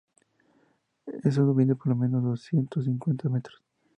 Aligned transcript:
no. 1.05 1.13
eso 1.23 1.43
mide 1.53 1.75
por 1.75 1.89
lo 1.89 1.95
menos 1.95 2.23
doscientos 2.23 2.85
cincuenta 2.85 3.29
metros. 3.29 3.61